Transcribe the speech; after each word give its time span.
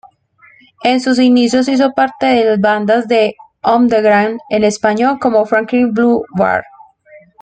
En 0.83 0.99
sus 0.99 1.19
inicios 1.19 1.67
hizo 1.67 1.93
parte 1.93 2.25
de 2.25 2.57
bandas 2.57 3.07
del 3.07 3.35
"underground" 3.63 4.39
español 4.49 5.19
como 5.19 5.45
"Franklin 5.45 5.93
Blue 5.93 6.25
Bar". 6.35 6.63